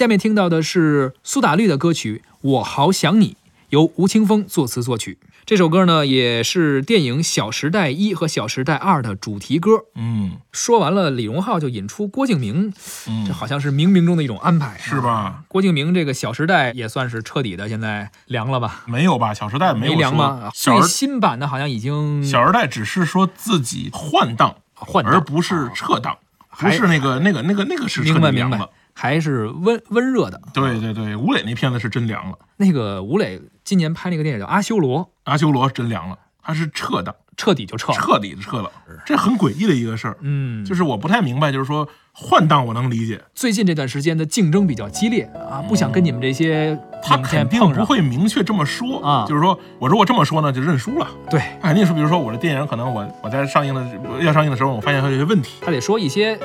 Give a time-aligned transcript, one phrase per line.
[0.00, 3.32] 下面听到的是苏打绿的歌曲《我好想你》，
[3.68, 5.18] 由吴青峰作词作曲。
[5.44, 9.72] 这首歌呢，也是电影《小时代一》和《小时代二》的主题歌。
[9.96, 14.98] 嗯说完了李荣浩，就引出郭敬明，这嗯，好像是冥冥中的一种安排，是？
[15.02, 15.42] 吧？
[15.48, 18.84] 郭敬明这个《小时代》也算是彻底的现在凉了吧？
[18.86, 19.34] 没有吧？
[19.36, 20.50] 《小时代》没凉吗？
[20.54, 26.16] 最新版的好像已经小时代只是说自己换档，换档而不是撤档，
[26.48, 28.66] 不还是那个那个那个那个是彻明白明白
[29.00, 30.38] 还是温温热的。
[30.52, 37.98] 对对对，吴磊那片子是真凉了，那个吴磊今年拍那个电影叫《阿修罗》，阿修罗真凉了，他是撤档，彻底就撤了。
[37.98, 38.70] 彻底的撤了，
[39.06, 40.18] 这很诡异的一个事儿。
[40.20, 47.58] 嗯，就是我不太明白，就是说换档我能理解，最近这段时间的竞争比较激烈啊，不想跟你们这些他肯定。
[47.72, 51.08] 不会明确这么说啊就是说我如果这么说呢，就认输了。
[51.30, 53.82] 对他肯定是，比如说我的电影可能我我在上映的
[54.22, 56.38] 要上映的时候，我发现它有些问题，他得说一些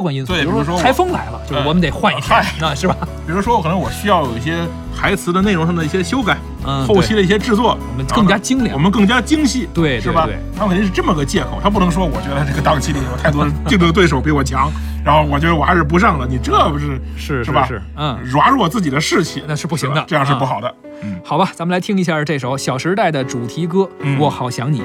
[0.00, 2.96] 客观因素，比如对比如说台风来了，就是哎我们得换一天嗨，那是吧？
[3.26, 10.26] 比如说我可能我需要有一些台词的内容上的一些修改，嗯后期的一些制作，我们更加精良我们更加精细，对对是吧？
[10.56, 14.70] 他肯定是这么个借口，他不能说我觉得这个档期里有太多 竞争对手比我强，
[15.04, 17.66] 然后我觉得我还是不上了，你这不是是是吧？
[17.66, 20.74] 是，嗯，软弱自己的士气，那是不行的这样是不啊好的。
[21.02, 24.80] 嗯，好吧，咱们来听一下这首《小时代》的主题歌《嗯我好想你》。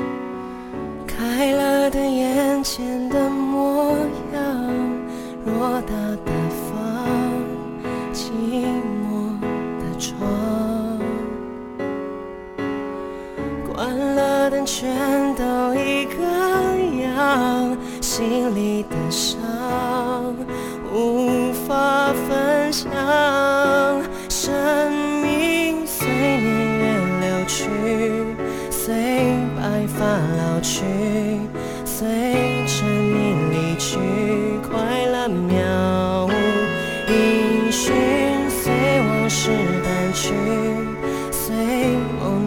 [1.07, 3.24] 开了的眼前的
[13.75, 16.23] 关了灯全都一个
[17.03, 19.37] 样，心里的伤
[20.93, 22.89] 无法分享，
[24.29, 24.89] 生
[25.21, 26.85] 命随年月
[27.19, 27.67] 流去。
[28.71, 28.93] 随
[29.57, 30.85] 白发老去，
[31.83, 32.07] 随
[32.65, 33.97] 着你离去，
[34.71, 36.31] 快乐渺无
[37.11, 37.93] 音讯，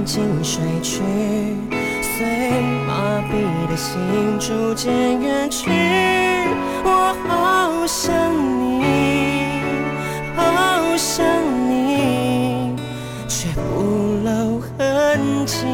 [0.08, 1.02] 梦境睡去，
[2.00, 2.24] 随
[2.86, 5.68] 麻痹的心逐渐远去。
[6.82, 8.08] 我好想
[8.80, 9.60] 你，
[10.34, 11.26] 好想
[11.68, 12.74] 你。
[13.28, 13.60] 却不
[14.24, 15.66] 露痕迹。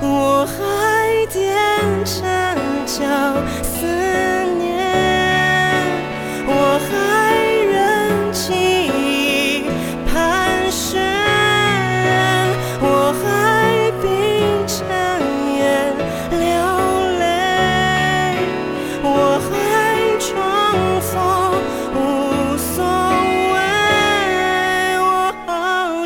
[0.00, 1.36] 我还踮
[2.04, 2.22] 着
[2.86, 3.02] 脚
[3.64, 3.84] 思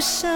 [0.03, 0.32] so